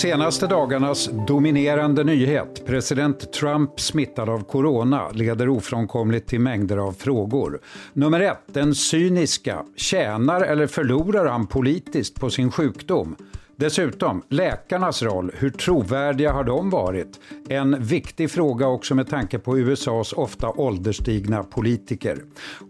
Senaste 0.00 0.46
dagarnas 0.46 1.10
dominerande 1.28 2.04
nyhet, 2.04 2.66
president 2.66 3.32
Trump 3.32 3.80
smittad 3.80 4.28
av 4.28 4.44
corona, 4.44 5.10
leder 5.10 5.48
ofrånkomligt 5.48 6.26
till 6.28 6.40
mängder 6.40 6.76
av 6.76 6.92
frågor. 6.92 7.60
Nummer 7.92 8.20
ett, 8.20 8.42
den 8.46 8.74
cyniska. 8.74 9.64
Tjänar 9.76 10.40
eller 10.40 10.66
förlorar 10.66 11.26
han 11.26 11.46
politiskt 11.46 12.20
på 12.20 12.30
sin 12.30 12.50
sjukdom? 12.50 13.16
Dessutom, 13.60 14.22
läkarnas 14.28 15.02
roll, 15.02 15.32
hur 15.34 15.50
trovärdiga 15.50 16.32
har 16.32 16.44
de 16.44 16.70
varit? 16.70 17.20
En 17.48 17.82
viktig 17.82 18.30
fråga 18.30 18.66
också 18.66 18.94
med 18.94 19.08
tanke 19.08 19.38
på 19.38 19.58
USAs 19.58 20.12
ofta 20.12 20.48
ålderstigna 20.48 21.42
politiker. 21.42 22.18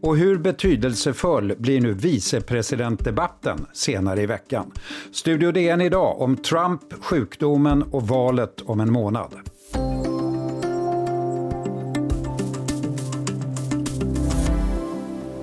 Och 0.02 0.16
hur 0.16 0.38
betydelsefull 0.38 1.54
blir 1.58 1.80
nu 1.80 1.92
vicepresidentdebatten 1.92 3.66
senare 3.72 4.22
i 4.22 4.26
veckan? 4.26 4.72
Studio 5.12 5.52
DN 5.52 5.80
idag 5.80 6.20
om 6.20 6.36
Trump, 6.36 6.82
sjukdomen 7.00 7.82
och 7.82 8.08
valet 8.08 8.60
om 8.60 8.80
en 8.80 8.92
månad. 8.92 9.34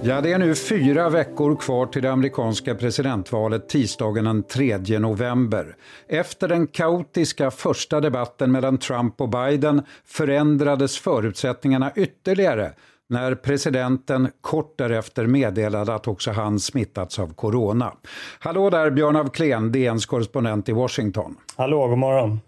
Ja, 0.08 0.22
det 0.22 0.32
är 0.32 0.38
nu 0.38 0.56
fyra 0.56 1.10
veckor 1.10 1.56
kvar 1.56 1.86
till 1.86 2.02
det 2.02 2.12
amerikanska 2.12 2.76
presidentvalet 2.76 3.70
tisdagen 3.70 4.26
den 4.26 4.44
3 4.44 5.00
november. 5.00 5.76
Efter 6.08 6.48
den 6.48 6.68
kaotiska 6.68 7.52
första 7.52 8.02
debatten 8.02 8.52
mellan 8.52 8.78
Trump 8.78 9.22
och 9.22 9.30
Biden 9.30 9.82
förändrades 10.06 11.00
förutsättningarna 11.00 11.92
ytterligare 11.96 12.72
när 13.10 13.36
presidenten 13.36 14.30
kort 14.42 14.78
därefter 14.78 15.28
meddelade 15.28 15.96
att 15.96 16.08
också 16.08 16.32
han 16.32 16.60
smittats 16.60 17.20
av 17.20 17.34
corona. 17.34 17.94
Hallå 18.40 18.70
där 18.70 18.92
Björn 18.92 19.16
af 19.16 19.32
Kleen, 19.32 19.72
DNs 19.72 20.06
korrespondent 20.06 20.70
i 20.70 20.72
Washington. 20.72 21.36
Hallå, 21.56 21.88
god 21.88 21.98
morgon. 21.98 22.40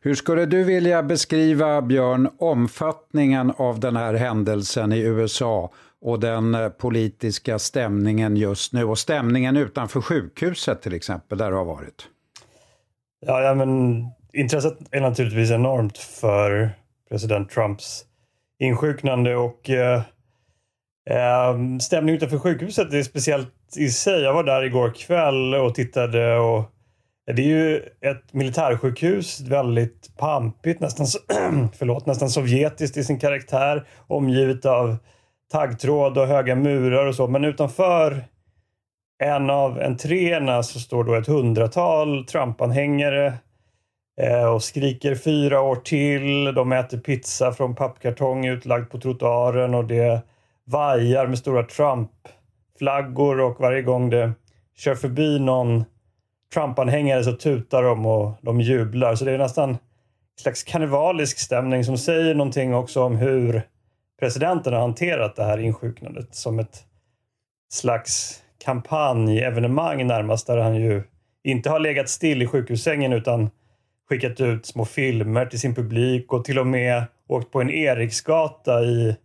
Hur 0.00 0.14
skulle 0.14 0.46
du 0.46 0.64
vilja 0.64 1.02
beskriva, 1.02 1.82
Björn, 1.82 2.28
omfattningen 2.38 3.52
av 3.56 3.80
den 3.80 3.96
här 3.96 4.14
händelsen 4.14 4.92
i 4.92 5.00
USA 5.00 5.70
och 6.00 6.20
den 6.20 6.54
eh, 6.54 6.68
politiska 6.68 7.58
stämningen 7.58 8.36
just 8.36 8.72
nu 8.72 8.84
och 8.84 8.98
stämningen 8.98 9.56
utanför 9.56 10.00
sjukhuset 10.00 10.82
till 10.82 10.94
exempel, 10.94 11.38
där 11.38 11.50
det 11.50 11.56
har 11.56 11.64
varit? 11.64 12.08
Ja, 13.20 13.42
ja 13.42 13.54
men 13.54 14.04
intresset 14.32 14.78
är 14.90 15.00
naturligtvis 15.00 15.50
enormt 15.50 15.98
för 15.98 16.70
president 17.08 17.50
Trumps 17.50 18.04
insjuknande 18.58 19.36
och 19.36 19.70
eh, 19.70 20.02
eh, 21.10 21.78
stämningen 21.80 22.16
utanför 22.16 22.38
sjukhuset 22.38 22.92
är 22.92 23.02
speciellt 23.02 23.54
i 23.76 23.88
sig. 23.88 24.22
Jag 24.22 24.34
var 24.34 24.44
där 24.44 24.62
igår 24.62 24.92
kväll 24.96 25.54
och 25.54 25.74
tittade 25.74 26.38
och 26.38 26.64
det 27.26 27.42
är 27.42 27.46
ju 27.46 27.76
ett 28.00 28.32
militärsjukhus, 28.32 29.40
väldigt 29.40 30.16
pampigt, 30.16 30.80
nästan, 30.80 31.06
förlåt, 31.78 32.06
nästan 32.06 32.30
sovjetiskt 32.30 32.96
i 32.96 33.04
sin 33.04 33.18
karaktär, 33.18 33.86
omgivet 34.06 34.66
av 34.66 34.96
taggtråd 35.52 36.18
och 36.18 36.26
höga 36.26 36.54
murar 36.54 37.06
och 37.06 37.14
så. 37.14 37.26
Men 37.28 37.44
utanför 37.44 38.24
en 39.24 39.50
av 39.50 39.80
entréerna 39.80 40.62
så 40.62 40.80
står 40.80 41.04
då 41.04 41.14
ett 41.14 41.26
hundratal 41.26 42.24
Trump-anhängare 42.24 43.32
eh, 44.20 44.44
och 44.44 44.62
skriker 44.62 45.14
fyra 45.14 45.60
år 45.60 45.76
till. 45.76 46.44
De 46.44 46.72
äter 46.72 46.98
pizza 46.98 47.52
från 47.52 47.74
pappkartong 47.74 48.46
utlagd 48.46 48.90
på 48.90 48.98
trottoaren 48.98 49.74
och 49.74 49.84
det 49.84 50.22
vajar 50.64 51.26
med 51.26 51.38
stora 51.38 51.62
Trump-flaggor 51.62 53.40
och 53.40 53.60
varje 53.60 53.82
gång 53.82 54.10
det 54.10 54.32
kör 54.76 54.94
förbi 54.94 55.38
någon 55.38 55.84
Trump-anhängare 56.54 57.24
så 57.24 57.32
tutar 57.32 57.82
de 57.82 58.06
och 58.06 58.32
de 58.42 58.60
jublar. 58.60 59.14
Så 59.14 59.24
det 59.24 59.32
är 59.32 59.38
nästan 59.38 59.70
en 59.70 59.78
slags 60.40 60.62
karnevalisk 60.62 61.38
stämning 61.38 61.84
som 61.84 61.98
säger 61.98 62.34
någonting 62.34 62.74
också 62.74 63.02
om 63.02 63.16
hur 63.16 63.62
presidenten 64.20 64.72
har 64.72 64.80
hanterat 64.80 65.36
det 65.36 65.44
här 65.44 65.58
insjuknandet 65.58 66.34
som 66.34 66.58
ett 66.58 66.84
slags 67.72 68.42
kampanjevenemang 68.64 70.06
närmast 70.06 70.46
där 70.46 70.56
han 70.56 70.76
ju 70.76 71.02
inte 71.44 71.70
har 71.70 71.78
legat 71.78 72.08
still 72.08 72.42
i 72.42 72.46
sjukhussängen 72.46 73.12
utan 73.12 73.50
skickat 74.08 74.40
ut 74.40 74.66
små 74.66 74.84
filmer 74.84 75.46
till 75.46 75.60
sin 75.60 75.74
publik 75.74 76.32
och 76.32 76.44
till 76.44 76.58
och 76.58 76.66
med 76.66 77.04
åkt 77.28 77.50
på 77.50 77.60
en 77.60 77.70
Eriksgata 77.70 78.82
i 78.82 79.16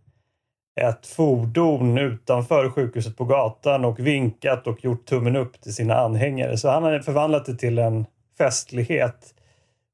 ett 0.80 1.06
fordon 1.06 1.98
utanför 1.98 2.70
sjukhuset 2.70 3.16
på 3.16 3.24
gatan 3.24 3.84
och 3.84 4.00
vinkat 4.00 4.66
och 4.66 4.84
gjort 4.84 5.06
tummen 5.06 5.36
upp 5.36 5.60
till 5.60 5.74
sina 5.74 5.94
anhängare. 5.94 6.56
Så 6.56 6.68
han 6.68 6.82
har 6.82 6.98
förvandlat 6.98 7.46
det 7.46 7.56
till 7.56 7.78
en 7.78 8.06
festlighet. 8.38 9.34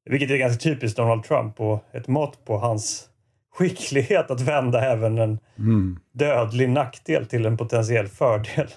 Vilket 0.04 0.30
är 0.30 0.36
ganska 0.36 0.60
typiskt 0.60 0.96
Donald 0.96 1.24
Trump 1.24 1.60
och 1.60 1.84
ett 1.92 2.08
mått 2.08 2.44
på 2.44 2.58
hans 2.58 3.09
skicklighet 3.60 4.30
att 4.30 4.40
vända 4.40 4.92
även 4.92 5.18
en 5.18 5.38
mm. 5.58 5.98
dödlig 6.12 6.68
nackdel 6.68 7.26
till 7.26 7.46
en 7.46 7.56
potentiell 7.56 8.08
fördel. 8.08 8.68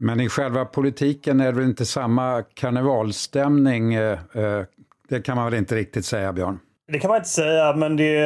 Men 0.00 0.20
i 0.20 0.28
själva 0.28 0.64
politiken 0.64 1.40
är 1.40 1.44
det 1.44 1.52
väl 1.52 1.64
inte 1.64 1.86
samma 1.86 2.42
karnevalstämning? 2.54 3.94
Eh, 3.94 4.18
eh, 4.34 4.62
det 5.08 5.20
kan 5.20 5.36
man 5.36 5.44
väl 5.44 5.54
inte 5.54 5.74
riktigt 5.74 6.04
säga, 6.04 6.32
Björn? 6.32 6.58
Det 6.92 6.98
kan 6.98 7.08
man 7.08 7.16
inte 7.16 7.28
säga, 7.28 7.76
men 7.76 7.96
det, 7.96 8.20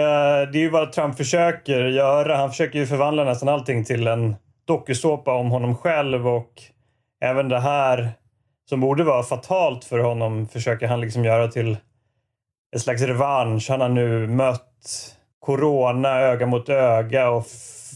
det 0.53 0.59
är 0.59 0.63
ju 0.63 0.71
vad 0.71 0.93
Trump 0.93 1.17
försöker 1.17 1.85
göra. 1.85 2.37
Han 2.37 2.51
försöker 2.51 2.79
ju 2.79 2.87
förvandla 2.87 3.25
nästan 3.25 3.49
allting 3.49 3.85
till 3.85 4.07
en 4.07 4.37
dokusåpa 4.65 5.35
om 5.35 5.51
honom 5.51 5.77
själv 5.77 6.29
och 6.29 6.53
även 7.21 7.49
det 7.49 7.61
här 7.61 8.13
som 8.69 8.81
borde 8.81 9.05
vara 9.05 9.23
fatalt 9.23 9.85
för 9.85 9.99
honom 9.99 10.49
försöker 10.49 10.87
han 10.87 11.01
liksom 11.01 11.25
göra 11.25 11.49
till 11.49 11.77
en 12.73 12.81
slags 12.81 13.03
revansch. 13.03 13.67
Han 13.71 13.81
har 13.81 13.89
nu 13.89 14.27
mött 14.27 15.17
corona 15.43 16.21
öga 16.21 16.47
mot 16.47 16.69
öga 16.69 17.31
och 17.31 17.47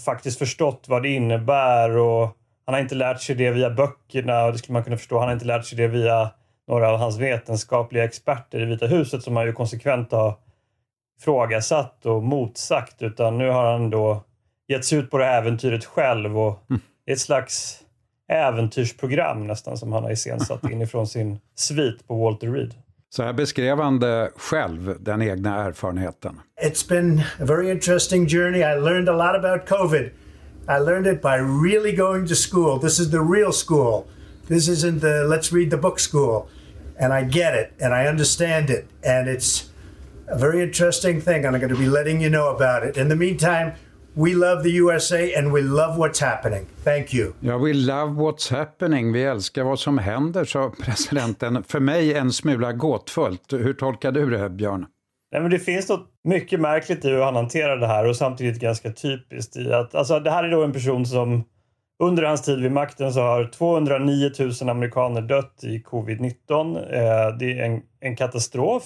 faktiskt 0.05 0.39
förstått 0.39 0.85
vad 0.89 1.03
det 1.03 1.09
innebär. 1.09 1.97
Och 1.97 2.37
han 2.65 2.75
har 2.75 2.81
inte 2.81 2.95
lärt 2.95 3.23
sig 3.23 3.35
det 3.35 3.51
via 3.51 3.71
böckerna 3.71 4.45
och 4.45 4.53
det 4.53 4.59
skulle 4.59 4.73
man 4.73 4.85
kunna 4.85 4.97
förstå. 4.97 5.19
Han 5.19 5.29
har 5.29 5.35
inte 5.35 5.47
lärt 5.47 5.65
sig 5.65 5.79
det 5.79 5.89
via 5.89 6.31
några 6.69 6.91
av 6.91 6.99
hans 6.99 7.19
vetenskapliga 7.19 8.05
experter 8.05 8.61
i 8.61 8.65
Vita 8.65 8.87
huset 8.87 9.23
som 9.23 9.37
han 9.37 9.47
ju 9.47 9.53
konsekvent 9.53 10.13
har 10.13 10.35
frågasatt 11.21 12.07
och 12.07 12.23
motsagt. 12.23 13.03
Utan 13.03 13.39
nu 13.39 13.51
har 13.51 13.73
han 13.73 13.91
då 13.91 14.25
gett 14.69 14.85
sig 14.85 14.99
ut 14.99 15.11
på 15.11 15.19
det 15.19 15.25
här 15.25 15.39
äventyret 15.39 15.85
själv. 15.85 16.39
Och 16.39 16.63
mm. 16.71 16.81
Det 17.05 17.11
är 17.11 17.15
ett 17.15 17.21
slags 17.21 17.83
äventyrsprogram 18.29 19.47
nästan 19.47 19.77
som 19.77 19.93
han 19.93 20.03
har 20.03 20.11
iscensatt 20.11 20.65
inifrån 20.71 21.07
sin 21.07 21.39
svit 21.55 22.09
på 22.09 22.15
Walter 22.25 22.53
Reed. 22.53 22.75
Så 23.11 23.23
här 23.23 23.33
beskrev 23.33 23.79
han 23.79 23.99
det 23.99 24.31
själv, 24.37 24.97
den 25.01 25.23
egna 25.23 25.65
erfarenheten. 25.65 26.41
It's 26.63 26.89
been 26.89 27.19
a 27.19 27.45
very 27.45 27.71
interesting 27.71 28.29
journey. 28.29 28.59
I 28.59 28.81
learned 28.81 29.09
a 29.09 29.13
lot 29.13 29.45
about 29.45 29.69
COVID. 29.69 30.11
I 30.69 30.79
learned 30.79 31.07
it 31.07 31.23
by 31.23 31.37
really 31.39 31.93
going 31.93 32.29
to 32.29 32.35
school. 32.35 32.81
This 32.81 32.99
is 32.99 33.11
the 33.11 33.21
real 33.21 33.53
school. 33.53 34.07
This 34.49 34.69
isn't 34.69 35.01
the 35.01 35.25
let's 35.25 35.53
read 35.53 35.71
the 35.71 35.77
book 35.77 35.99
school. 35.99 36.49
And 36.99 37.13
I 37.13 37.25
get 37.25 37.55
it 37.55 37.73
and 37.81 37.95
I 37.95 38.09
understand 38.09 38.71
it. 38.71 38.87
And 39.05 39.29
it's 39.29 39.71
a 40.29 40.39
very 40.39 40.63
interesting 40.63 41.21
thing. 41.21 41.45
And 41.45 41.55
I'm 41.55 41.61
going 41.61 41.75
to 41.75 41.79
be 41.79 41.89
letting 41.89 42.21
you 42.21 42.31
know 42.31 42.55
about 42.55 42.83
it. 42.83 42.97
In 42.97 43.09
the 43.09 43.17
meantime, 43.17 43.73
We 44.19 44.35
love 44.35 44.63
the 44.63 44.71
USA 44.71 45.35
and 45.35 45.53
we 45.53 45.63
love 45.63 45.99
what's 45.99 46.21
happening. 46.21 46.67
Thank 46.85 47.15
you. 47.15 47.33
Ja, 47.41 47.59
we 47.59 47.73
love 47.73 48.13
what's 48.13 48.51
happening. 48.51 49.13
Vi 49.13 49.23
älskar 49.25 49.65
vad 49.65 49.79
som 49.79 49.99
händer, 49.99 50.45
sa 50.45 50.71
presidenten. 50.85 51.63
För 51.63 51.81
mig 51.81 52.15
en 52.15 52.33
smula 52.33 52.73
gåtfullt. 52.73 53.53
Hur 53.53 53.73
tolkar 53.73 54.13
du 54.13 54.31
det, 54.31 54.51
Björn? 54.51 54.87
Nej, 55.33 55.43
men 55.43 55.51
det 55.51 55.59
finns 55.59 55.89
något 55.89 56.09
mycket 56.25 56.61
märkligt 56.61 57.05
i 57.05 57.09
hur 57.09 57.23
han 57.23 57.37
hanterar 57.37 57.77
det 57.77 57.87
här 57.87 58.09
och 58.09 58.17
samtidigt 58.17 58.61
ganska 58.61 58.93
typiskt 58.93 59.57
i 59.57 59.73
att 59.73 59.95
alltså, 59.95 60.21
det 60.21 60.31
här 60.31 60.45
är 60.45 60.51
då 60.51 60.65
en 60.65 60.73
person 60.73 61.07
som 61.07 61.45
under 62.03 62.23
hans 62.23 62.43
tid 62.43 62.63
vid 62.63 62.73
makten 62.73 63.13
så 63.13 63.21
har 63.21 63.45
209 63.45 64.31
000 64.39 64.71
amerikaner 64.71 65.23
dött 65.23 65.61
i 65.63 65.83
covid-19. 65.83 66.77
Eh, 66.77 67.37
det 67.39 67.59
är 67.59 67.65
en, 67.65 67.83
en 68.01 68.17
katastrof. 68.17 68.85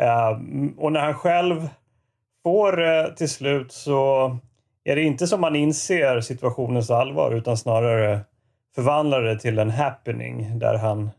Eh, 0.00 0.30
och 0.76 0.92
när 0.92 1.00
han 1.00 1.14
själv 1.14 1.68
får 2.46 2.82
eh, 2.82 3.06
till 3.06 3.28
slut 3.28 3.72
så 3.72 4.36
är 4.84 4.96
det 4.96 5.02
inte 5.02 5.26
som 5.26 5.40
man 5.40 5.56
inser 5.56 6.20
situationens 6.20 6.90
allvar 6.90 7.32
utan 7.32 7.56
snarare 7.56 8.20
förvandlar 8.74 9.22
det 9.22 9.38
till 9.38 9.58
en 9.58 9.70
happening 9.70 10.58
där 10.58 10.74
han 10.74 11.10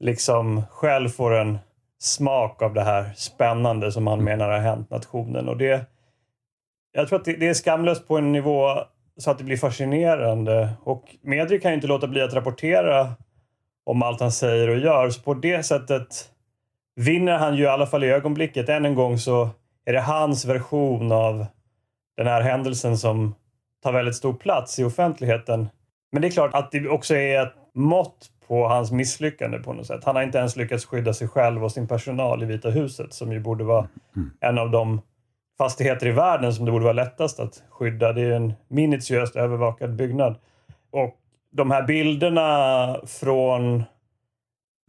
liksom 0.00 0.62
själv 0.70 1.08
får 1.08 1.34
en 1.34 1.58
smak 1.98 2.62
av 2.62 2.74
det 2.74 2.82
här 2.82 3.12
spännande 3.16 3.92
som 3.92 4.06
han 4.06 4.24
menar 4.24 4.50
har 4.50 4.58
hänt 4.58 4.90
nationen. 4.90 5.48
Och 5.48 5.56
det, 5.56 5.86
jag 6.92 7.08
tror 7.08 7.18
att 7.18 7.24
det, 7.24 7.36
det 7.36 7.48
är 7.48 7.54
skamlöst 7.54 8.08
på 8.08 8.18
en 8.18 8.32
nivå 8.32 8.78
så 9.16 9.30
att 9.30 9.38
det 9.38 9.44
blir 9.44 9.56
fascinerande. 9.56 10.70
Och 10.84 11.16
medier 11.22 11.58
kan 11.58 11.70
ju 11.70 11.74
inte 11.74 11.86
låta 11.86 12.06
bli 12.06 12.20
att 12.20 12.34
rapportera 12.34 13.12
om 13.84 14.02
allt 14.02 14.20
han 14.20 14.32
säger 14.32 14.68
och 14.68 14.78
gör. 14.78 15.10
Så 15.10 15.22
på 15.22 15.34
det 15.34 15.62
sättet 15.62 16.30
vinner 16.96 17.38
han 17.38 17.56
ju 17.56 17.62
i 17.62 17.66
alla 17.68 17.86
fall 17.86 18.04
i 18.04 18.10
ögonblicket. 18.10 18.68
Än 18.68 18.84
en 18.84 18.94
gång 18.94 19.18
så 19.18 19.50
är 19.84 19.92
det 19.92 20.00
hans 20.00 20.44
version 20.44 21.12
av 21.12 21.46
den 22.16 22.26
här 22.26 22.40
händelsen 22.40 22.98
som 22.98 23.34
tar 23.82 23.92
väldigt 23.92 24.16
stor 24.16 24.32
plats 24.34 24.78
i 24.78 24.84
offentligheten. 24.84 25.68
Men 26.12 26.22
det 26.22 26.28
är 26.28 26.32
klart 26.32 26.54
att 26.54 26.72
det 26.72 26.88
också 26.88 27.14
är 27.14 27.42
ett 27.42 27.54
mått 27.74 28.30
på 28.48 28.68
hans 28.68 28.92
misslyckande 28.92 29.58
på 29.58 29.72
något 29.72 29.86
sätt. 29.86 30.04
Han 30.04 30.16
har 30.16 30.22
inte 30.22 30.38
ens 30.38 30.56
lyckats 30.56 30.86
skydda 30.86 31.14
sig 31.14 31.28
själv 31.28 31.64
och 31.64 31.72
sin 31.72 31.88
personal 31.88 32.42
i 32.42 32.46
Vita 32.46 32.70
huset 32.70 33.14
som 33.14 33.32
ju 33.32 33.40
borde 33.40 33.64
vara 33.64 33.88
mm. 34.16 34.30
en 34.40 34.58
av 34.58 34.70
de 34.70 35.00
fastigheter 35.58 36.06
i 36.06 36.10
världen 36.10 36.54
som 36.54 36.64
det 36.64 36.70
borde 36.72 36.84
vara 36.84 36.92
lättast 36.92 37.40
att 37.40 37.62
skydda. 37.70 38.12
Det 38.12 38.22
är 38.22 38.32
en 38.32 38.52
minutiöst 38.68 39.36
övervakad 39.36 39.96
byggnad. 39.96 40.36
Och 40.90 41.14
de 41.52 41.70
här 41.70 41.82
bilderna 41.82 42.96
från 43.06 43.84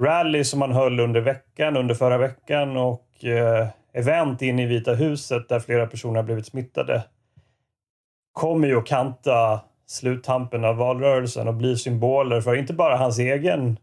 rally 0.02 0.44
som 0.44 0.60
man 0.60 0.72
höll 0.72 1.00
under 1.00 1.22
veckan, 1.22 1.78
under 1.78 1.96
förra 1.96 2.18
veckan 2.18 2.78
och 2.78 3.26
eh, 3.26 3.68
event 3.96 4.42
in 4.42 4.60
i 4.60 4.66
Vita 4.66 4.94
huset 4.94 5.50
där 5.50 5.60
flera 5.60 5.88
personer 5.88 6.16
har 6.16 6.24
blivit 6.24 6.46
smittade 6.46 7.04
kommer 8.32 8.68
ju 8.68 8.78
att 8.78 8.86
kanta 8.86 9.62
sluttampen 9.86 10.66
av 10.66 10.78
valrörelsen 10.78 11.48
och 11.48 11.54
bli 11.54 11.78
symboler 11.78 12.42
för 12.42 12.56
inte 12.56 12.74
bara 12.74 12.98
hans 12.98 13.20
egen 13.20 13.80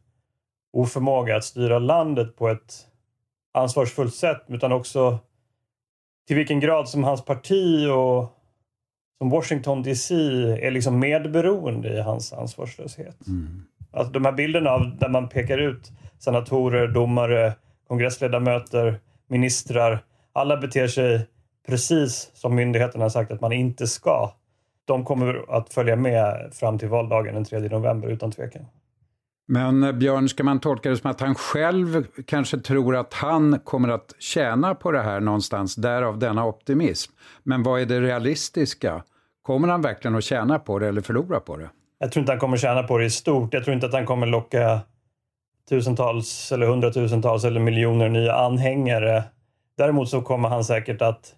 oförmåga 0.72 1.36
att 1.36 1.44
styra 1.44 1.78
landet 1.78 2.36
på 2.36 2.48
ett 2.48 2.74
ansvarsfullt 3.54 4.14
sätt 4.14 4.44
utan 4.48 4.72
också 4.72 5.18
till 6.26 6.36
vilken 6.36 6.60
grad 6.60 6.88
som 6.88 7.04
hans 7.04 7.24
parti 7.24 7.88
och 7.88 8.38
som 9.18 9.30
Washington 9.30 9.82
DC 9.82 10.14
är 10.66 10.70
liksom 10.70 10.98
medberoende 10.98 11.88
i 11.88 12.00
hans 12.00 12.32
ansvarslöshet. 12.32 13.26
Mm. 13.26 13.64
Alltså 13.92 14.12
de 14.12 14.24
här 14.24 14.32
bilderna 14.32 14.70
av 14.70 14.96
där 14.98 15.08
man 15.08 15.28
pekar 15.28 15.58
ut 15.58 15.92
senatorer, 16.18 16.88
domare, 16.88 17.54
kongressledamöter, 17.88 19.00
ministrar. 19.32 20.04
Alla 20.32 20.56
beter 20.56 20.86
sig 20.86 21.28
precis 21.68 22.30
som 22.34 22.54
myndigheterna 22.54 23.04
har 23.04 23.10
sagt 23.10 23.32
att 23.32 23.40
man 23.40 23.52
inte 23.52 23.86
ska. 23.86 24.32
De 24.84 25.04
kommer 25.04 25.56
att 25.56 25.72
följa 25.74 25.96
med 25.96 26.50
fram 26.52 26.78
till 26.78 26.88
valdagen 26.88 27.34
den 27.34 27.44
3 27.44 27.60
november 27.60 28.08
utan 28.08 28.32
tvekan. 28.32 28.66
Men 29.48 29.82
eh, 29.82 29.92
Björn, 29.92 30.28
ska 30.28 30.44
man 30.44 30.60
tolka 30.60 30.90
det 30.90 30.96
som 30.96 31.10
att 31.10 31.20
han 31.20 31.34
själv 31.34 32.06
kanske 32.26 32.58
tror 32.58 32.96
att 32.96 33.14
han 33.14 33.58
kommer 33.58 33.88
att 33.88 34.14
tjäna 34.18 34.74
på 34.74 34.90
det 34.92 35.02
här 35.02 35.20
någonstans, 35.20 35.74
därav 35.74 36.18
denna 36.18 36.46
optimism. 36.46 37.12
Men 37.42 37.62
vad 37.62 37.80
är 37.80 37.86
det 37.86 38.00
realistiska? 38.00 39.02
Kommer 39.42 39.68
han 39.68 39.82
verkligen 39.82 40.16
att 40.16 40.24
tjäna 40.24 40.58
på 40.58 40.78
det 40.78 40.88
eller 40.88 41.00
förlora 41.00 41.40
på 41.40 41.56
det? 41.56 41.70
Jag 41.98 42.12
tror 42.12 42.20
inte 42.20 42.32
han 42.32 42.38
kommer 42.38 42.56
tjäna 42.56 42.82
på 42.82 42.98
det 42.98 43.04
i 43.04 43.10
stort. 43.10 43.54
Jag 43.54 43.64
tror 43.64 43.74
inte 43.74 43.86
att 43.86 43.92
han 43.92 44.06
kommer 44.06 44.26
locka 44.26 44.80
tusentals 45.72 46.52
eller 46.52 46.66
hundratusentals 46.66 47.44
eller 47.44 47.60
miljoner 47.60 48.08
nya 48.08 48.34
anhängare. 48.34 49.24
Däremot 49.76 50.08
så 50.08 50.22
kommer 50.22 50.48
han 50.48 50.64
säkert 50.64 51.02
att 51.02 51.34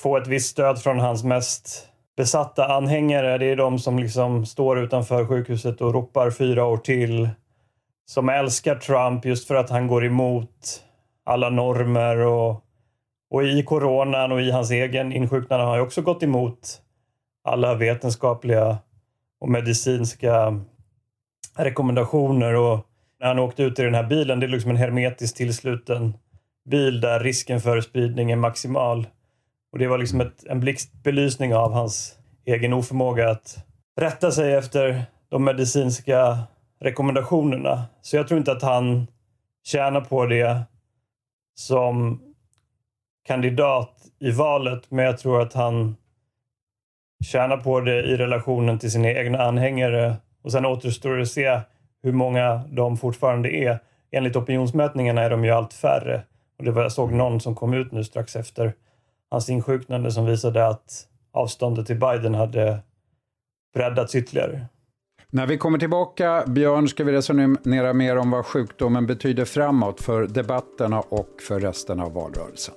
få 0.00 0.16
ett 0.16 0.26
visst 0.26 0.50
stöd 0.50 0.82
från 0.82 0.98
hans 0.98 1.24
mest 1.24 1.88
besatta 2.16 2.66
anhängare. 2.66 3.38
Det 3.38 3.46
är 3.46 3.56
de 3.56 3.78
som 3.78 3.98
liksom 3.98 4.46
står 4.46 4.78
utanför 4.78 5.26
sjukhuset 5.26 5.80
och 5.80 5.94
ropar 5.94 6.30
fyra 6.30 6.64
år 6.64 6.76
till. 6.76 7.28
Som 8.06 8.28
älskar 8.28 8.74
Trump 8.74 9.24
just 9.24 9.48
för 9.48 9.54
att 9.54 9.70
han 9.70 9.86
går 9.86 10.04
emot 10.04 10.84
alla 11.24 11.50
normer 11.50 12.16
och, 12.16 12.64
och 13.30 13.44
i 13.44 13.62
coronan 13.62 14.32
och 14.32 14.40
i 14.40 14.50
hans 14.50 14.70
egen 14.70 15.12
insjuknande 15.12 15.64
har 15.64 15.72
han 15.72 15.80
också 15.80 16.02
gått 16.02 16.22
emot 16.22 16.80
alla 17.44 17.74
vetenskapliga 17.74 18.78
och 19.40 19.48
medicinska 19.48 20.60
rekommendationer. 21.56 22.54
Och 22.54 22.87
när 23.20 23.28
han 23.28 23.38
åkte 23.38 23.62
ut 23.62 23.78
i 23.78 23.82
den 23.82 23.94
här 23.94 24.06
bilen, 24.06 24.40
det 24.40 24.46
är 24.46 24.48
liksom 24.48 24.70
en 24.70 24.76
hermetiskt 24.76 25.36
tillsluten 25.36 26.14
bil 26.70 27.00
där 27.00 27.20
risken 27.20 27.60
för 27.60 27.80
spridning 27.80 28.30
är 28.30 28.36
maximal. 28.36 29.06
Och 29.72 29.78
det 29.78 29.86
var 29.86 29.98
liksom 29.98 30.20
ett, 30.20 30.44
en 30.46 30.60
blixtbelysning 30.60 31.54
av 31.54 31.72
hans 31.72 32.18
egen 32.46 32.72
oförmåga 32.72 33.30
att 33.30 33.66
rätta 34.00 34.30
sig 34.30 34.54
efter 34.54 35.04
de 35.28 35.44
medicinska 35.44 36.38
rekommendationerna. 36.80 37.84
Så 38.02 38.16
jag 38.16 38.28
tror 38.28 38.38
inte 38.38 38.52
att 38.52 38.62
han 38.62 39.06
tjänar 39.64 40.00
på 40.00 40.26
det 40.26 40.62
som 41.54 42.22
kandidat 43.26 43.94
i 44.18 44.30
valet, 44.30 44.90
men 44.90 45.04
jag 45.04 45.18
tror 45.18 45.42
att 45.42 45.52
han 45.52 45.96
tjänar 47.24 47.56
på 47.56 47.80
det 47.80 48.02
i 48.02 48.16
relationen 48.16 48.78
till 48.78 48.90
sina 48.90 49.08
egna 49.08 49.42
anhängare. 49.42 50.16
Och 50.42 50.52
sen 50.52 50.66
återstår 50.66 51.16
det 51.16 51.22
att 51.22 51.28
se 51.28 51.60
hur 52.02 52.12
många 52.12 52.60
de 52.72 52.96
fortfarande 52.96 53.50
är. 53.50 53.78
Enligt 54.10 54.36
opinionsmätningarna 54.36 55.22
är 55.22 55.30
de 55.30 55.44
ju 55.44 55.50
allt 55.50 55.72
färre. 55.72 56.22
Och 56.58 56.64
det 56.64 56.70
var, 56.70 56.82
jag 56.82 56.92
såg 56.92 57.12
någon 57.12 57.40
som 57.40 57.54
kom 57.54 57.74
ut 57.74 57.92
nu 57.92 58.04
strax 58.04 58.36
efter 58.36 58.74
hans 59.30 59.50
insjuknande 59.50 60.12
som 60.12 60.26
visade 60.26 60.66
att 60.66 61.06
avståndet 61.32 61.86
till 61.86 61.98
Biden 61.98 62.34
hade 62.34 62.78
breddats 63.74 64.14
ytterligare. 64.14 64.66
När 65.30 65.46
vi 65.46 65.58
kommer 65.58 65.78
tillbaka, 65.78 66.44
Björn, 66.46 66.88
ska 66.88 67.04
vi 67.04 67.12
resonera 67.12 67.92
mer 67.92 68.16
om 68.16 68.30
vad 68.30 68.46
sjukdomen 68.46 69.06
betyder 69.06 69.44
framåt 69.44 70.00
för 70.00 70.26
debatterna 70.26 71.00
och 71.00 71.28
för 71.48 71.60
resten 71.60 72.00
av 72.00 72.12
valrörelsen. 72.12 72.74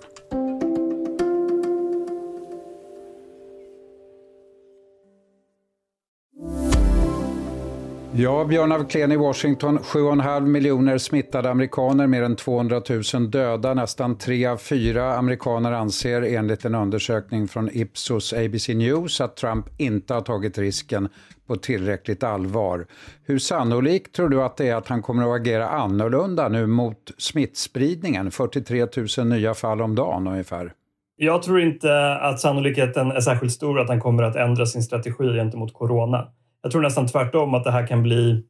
Ja, 8.15 8.45
Björn 8.45 8.71
af 8.71 8.89
Kleen 8.89 9.11
i 9.11 9.17
Washington. 9.17 9.79
7,5 9.79 10.45
miljoner 10.45 10.97
smittade 10.97 11.49
amerikaner, 11.49 12.07
mer 12.07 12.23
än 12.23 12.35
200 12.35 12.81
000 13.13 13.31
döda. 13.31 13.73
Nästan 13.73 14.17
tre 14.17 14.45
av 14.45 14.57
fyra 14.57 15.15
amerikaner 15.15 15.71
anser 15.71 16.21
enligt 16.21 16.65
en 16.65 16.75
undersökning 16.75 17.47
från 17.47 17.69
Ipsos 17.73 18.33
ABC 18.33 18.67
News 18.69 19.21
att 19.21 19.35
Trump 19.35 19.65
inte 19.77 20.13
har 20.13 20.21
tagit 20.21 20.57
risken 20.57 21.09
på 21.47 21.55
tillräckligt 21.55 22.23
allvar. 22.23 22.85
Hur 23.25 23.39
sannolikt 23.39 24.15
tror 24.15 24.29
du 24.29 24.43
att 24.43 24.57
det 24.57 24.67
är 24.67 24.75
att 24.75 24.87
han 24.87 25.01
kommer 25.01 25.23
att 25.23 25.41
agera 25.41 25.69
annorlunda 25.69 26.49
nu 26.49 26.67
mot 26.67 27.11
smittspridningen? 27.17 28.31
43 28.31 28.87
000 29.17 29.27
nya 29.27 29.53
fall 29.53 29.81
om 29.81 29.95
dagen 29.95 30.27
ungefär. 30.27 30.73
Jag 31.15 31.43
tror 31.43 31.61
inte 31.61 32.15
att 32.15 32.39
sannolikheten 32.39 33.11
är 33.11 33.19
särskilt 33.19 33.53
stor 33.53 33.79
att 33.79 33.89
han 33.89 33.99
kommer 33.99 34.23
att 34.23 34.35
ändra 34.35 34.65
sin 34.65 34.83
strategi 34.83 35.33
gentemot 35.35 35.73
corona. 35.73 36.27
Jag 36.61 36.71
tror 36.71 36.81
nästan 36.81 37.07
tvärtom 37.07 37.53
att 37.53 37.63
det 37.63 37.71
här 37.71 37.87
kan 37.87 38.03
bli 38.03 38.43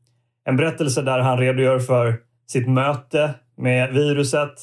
en 0.43 0.57
berättelse 0.57 1.01
där 1.01 1.19
han 1.19 1.37
redogör 1.37 1.79
för 1.79 2.17
sitt 2.47 2.69
möte 2.69 3.33
med 3.57 3.93
viruset, 3.93 4.53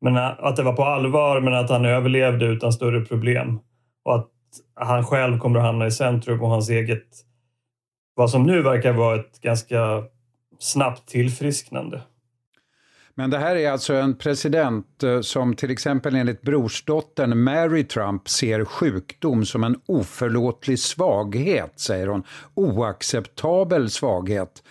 men 0.00 0.16
att 0.16 0.56
det 0.56 0.62
var 0.62 0.72
på 0.72 0.84
allvar 0.84 1.40
men 1.40 1.54
att 1.54 1.70
han 1.70 1.84
överlevde 1.84 2.46
utan 2.46 2.72
större 2.72 3.00
problem. 3.00 3.58
Och 4.04 4.14
att 4.14 4.30
han 4.74 5.04
själv 5.04 5.38
kommer 5.38 5.58
att 5.58 5.64
hamna 5.64 5.86
i 5.86 5.90
centrum 5.90 6.42
och 6.42 6.50
hans 6.50 6.70
eget, 6.70 7.06
vad 8.14 8.30
som 8.30 8.42
nu 8.42 8.62
verkar 8.62 8.92
vara 8.92 9.16
ett 9.16 9.40
ganska 9.40 10.02
snabbt 10.58 11.08
tillfrisknande. 11.08 12.00
Men 13.18 13.30
det 13.30 13.38
här 13.38 13.56
är 13.56 13.70
alltså 13.70 13.94
en 13.94 14.14
president 14.14 15.02
eh, 15.02 15.20
som 15.20 15.54
till 15.54 15.70
exempel 15.70 16.14
enligt 16.14 16.42
brorsdottern 16.42 17.42
Mary 17.42 17.84
Trump 17.84 18.28
ser 18.28 18.64
sjukdom 18.64 19.44
som 19.44 19.64
en 19.64 19.80
oförlåtlig 19.86 20.78
svaghet, 20.78 21.72
säger 21.76 22.06
hon. 22.06 22.22
Oacceptabel 22.54 23.90
svaghet. 23.90 24.62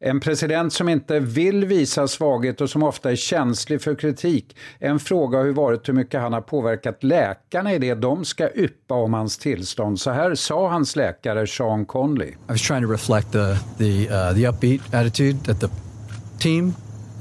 En 0.00 0.20
president 0.20 0.72
som 0.72 0.88
inte 0.88 1.20
vill 1.20 1.64
visa 1.64 2.08
svaghet 2.08 2.60
och 2.60 2.70
som 2.70 2.82
ofta 2.82 3.10
är 3.10 3.16
känslig 3.16 3.82
för 3.82 3.94
kritik. 3.94 4.56
En 4.78 4.98
fråga 4.98 5.38
har 5.38 5.44
ju 5.44 5.52
varit 5.52 5.88
hur 5.88 5.94
mycket 5.94 6.20
han 6.20 6.32
har 6.32 6.40
påverkat 6.40 7.04
läkarna 7.04 7.74
i 7.74 7.78
det 7.78 7.94
de 7.94 8.24
ska 8.24 8.50
yppa 8.54 8.94
om 8.94 9.14
hans 9.14 9.38
tillstånd. 9.38 10.00
Så 10.00 10.10
här 10.10 10.34
sa 10.34 10.68
hans 10.68 10.96
läkare 10.96 11.46
Sean 11.46 11.86
Conley. 11.86 12.28
I 12.28 12.36
was 12.48 12.62
trying 12.62 12.82
to 12.82 12.90
reflect 12.90 13.32
the, 13.32 13.56
the, 13.78 14.08
uh, 14.08 14.34
the 14.34 14.48
upbeat 14.48 14.94
attitude 14.94 15.44
that 15.44 15.60
the 15.60 15.68
team 16.38 16.74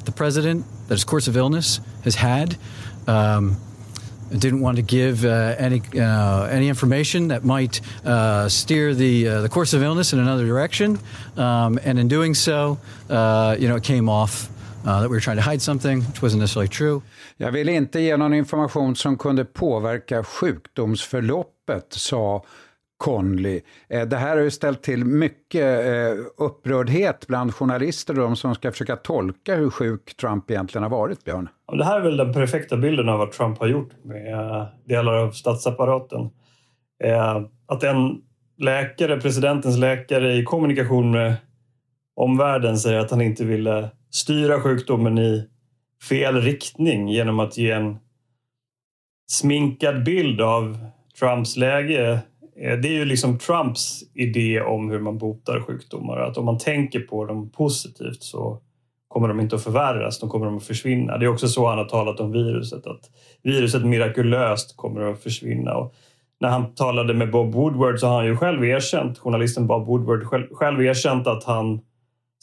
the 0.05 0.11
president, 0.11 0.65
that 0.87 0.95
his 0.95 1.03
course 1.03 1.27
of 1.27 1.37
illness 1.37 1.79
has 2.03 2.15
had. 2.15 2.57
Um, 3.07 3.57
didn't 4.39 4.61
want 4.61 4.77
to 4.77 4.81
give 4.81 5.23
uh, 5.23 5.55
any 5.57 5.81
uh, 5.95 6.45
any 6.45 6.67
information 6.67 7.27
that 7.27 7.43
might 7.43 7.81
uh, 8.05 8.49
steer 8.49 8.93
the 8.93 9.27
uh, 9.27 9.41
the 9.41 9.49
course 9.49 9.73
of 9.73 9.83
illness 9.83 10.13
in 10.13 10.19
another 10.19 10.45
direction, 10.45 10.99
um, 11.37 11.79
and 11.83 11.99
in 11.99 12.07
doing 12.07 12.35
so, 12.35 12.77
uh, 13.09 13.55
you 13.59 13.67
know, 13.67 13.75
it 13.75 13.83
came 13.83 14.09
off 14.09 14.49
uh, 14.85 15.01
that 15.01 15.09
we 15.09 15.15
were 15.15 15.21
trying 15.21 15.37
to 15.37 15.43
hide 15.43 15.61
something, 15.61 16.01
which 16.01 16.21
wasn't 16.21 16.39
necessarily 16.39 16.67
true. 16.67 17.01
Jag 17.37 17.51
vill 17.51 17.69
inte 17.69 17.99
ge 17.99 18.17
någon 18.17 18.33
information 18.33 18.95
som 18.95 19.17
kunde 19.17 19.45
påverka 19.45 20.23
sjukdomsförloppet, 20.23 21.93
sa 21.93 22.43
Conley. 23.05 23.61
Eh, 23.89 24.07
det 24.07 24.17
här 24.17 24.35
har 24.35 24.43
ju 24.43 24.51
ställt 24.51 24.83
till 24.83 25.05
mycket 25.05 25.85
eh, 25.85 26.45
upprördhet 26.45 27.27
bland 27.27 27.53
journalister 27.55 28.19
och 28.19 28.23
de 28.23 28.35
som 28.35 28.55
ska 28.55 28.71
försöka 28.71 28.95
tolka 28.95 29.55
hur 29.55 29.69
sjuk 29.69 30.15
Trump 30.17 30.51
egentligen 30.51 30.83
har 30.83 30.89
varit, 30.89 31.23
Björn. 31.23 31.49
Det 31.77 31.85
här 31.85 31.99
är 31.99 32.03
väl 32.03 32.17
den 32.17 32.33
perfekta 32.33 32.77
bilden 32.77 33.09
av 33.09 33.19
vad 33.19 33.31
Trump 33.31 33.59
har 33.59 33.67
gjort 33.67 33.89
med 34.03 34.33
eh, 34.33 34.65
delar 34.85 35.13
av 35.13 35.31
statsapparaten. 35.31 36.29
Att 37.67 37.83
en 37.83 38.21
läkare, 38.57 39.21
presidentens 39.21 39.77
läkare 39.77 40.33
i 40.33 40.43
kommunikation 40.43 41.11
med 41.11 41.35
omvärlden 42.15 42.77
säger 42.77 42.99
att 42.99 43.11
han 43.11 43.21
inte 43.21 43.45
ville 43.45 43.89
styra 44.09 44.61
sjukdomen 44.61 45.17
i 45.17 45.49
fel 46.09 46.41
riktning 46.41 47.09
genom 47.09 47.39
att 47.39 47.57
ge 47.57 47.71
en 47.71 47.97
sminkad 49.27 50.03
bild 50.03 50.41
av 50.41 50.77
Trumps 51.19 51.57
läge 51.57 52.21
det 52.67 52.87
är 52.87 52.93
ju 52.93 53.05
liksom 53.05 53.37
Trumps 53.37 54.03
idé 54.13 54.61
om 54.61 54.89
hur 54.89 54.99
man 54.99 55.17
botar 55.17 55.61
sjukdomar. 55.61 56.17
Att 56.17 56.37
om 56.37 56.45
man 56.45 56.57
tänker 56.57 56.99
på 56.99 57.25
dem 57.25 57.49
positivt 57.49 58.23
så 58.23 58.61
kommer 59.07 59.27
de 59.27 59.39
inte 59.39 59.55
att 59.55 59.63
förvärras, 59.63 60.19
de 60.19 60.29
kommer 60.29 60.45
de 60.45 60.57
att 60.57 60.63
försvinna. 60.63 61.17
Det 61.17 61.25
är 61.25 61.29
också 61.29 61.47
så 61.47 61.67
han 61.67 61.77
har 61.77 61.85
talat 61.85 62.19
om 62.19 62.31
viruset, 62.31 62.87
att 62.87 63.09
viruset 63.43 63.85
mirakulöst 63.85 64.77
kommer 64.77 65.01
att 65.01 65.23
försvinna. 65.23 65.73
Och 65.75 65.95
när 66.39 66.49
han 66.49 66.75
talade 66.75 67.13
med 67.13 67.31
Bob 67.31 67.53
Woodward 67.53 67.99
så 67.99 68.07
har 68.07 68.15
han 68.15 68.25
ju 68.25 68.37
själv 68.37 68.65
erkänt, 68.65 69.17
journalisten 69.19 69.67
Bob 69.67 69.87
Woodward 69.87 70.23
själv, 70.23 70.47
själv 70.51 70.81
erkänt 70.81 71.27
att 71.27 71.43
han 71.43 71.79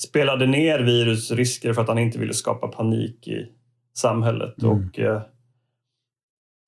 spelade 0.03 0.47
ner 0.47 0.79
virusrisker 0.79 1.73
för 1.73 1.83
att 1.83 1.89
han 1.89 1.99
inte 1.99 2.19
ville 2.19 2.35
skapa 2.35 2.69
panik 2.69 3.29
i 3.29 3.47
samhället. 3.95 4.63
Mm. 4.63 4.73
Och 4.73 4.99
eh, 4.99 5.21